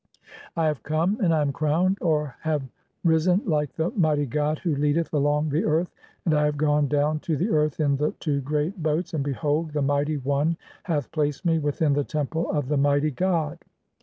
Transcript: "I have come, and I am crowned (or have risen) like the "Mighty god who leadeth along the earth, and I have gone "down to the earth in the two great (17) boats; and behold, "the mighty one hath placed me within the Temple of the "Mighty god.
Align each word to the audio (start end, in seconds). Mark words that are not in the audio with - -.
"I 0.57 0.65
have 0.65 0.81
come, 0.81 1.19
and 1.23 1.31
I 1.31 1.41
am 1.41 1.51
crowned 1.53 1.99
(or 2.01 2.35
have 2.41 2.63
risen) 3.03 3.43
like 3.45 3.75
the 3.75 3.91
"Mighty 3.95 4.25
god 4.25 4.57
who 4.57 4.75
leadeth 4.75 5.13
along 5.13 5.49
the 5.49 5.63
earth, 5.63 5.91
and 6.25 6.33
I 6.33 6.43
have 6.45 6.57
gone 6.57 6.87
"down 6.87 7.19
to 7.19 7.37
the 7.37 7.51
earth 7.51 7.79
in 7.79 7.97
the 7.97 8.09
two 8.13 8.41
great 8.41 8.73
(17) 8.77 8.81
boats; 8.81 9.13
and 9.13 9.23
behold, 9.23 9.73
"the 9.73 9.83
mighty 9.83 10.17
one 10.17 10.57
hath 10.85 11.11
placed 11.11 11.45
me 11.45 11.59
within 11.59 11.93
the 11.93 12.03
Temple 12.03 12.49
of 12.51 12.67
the 12.67 12.77
"Mighty 12.77 13.11
god. 13.11 13.59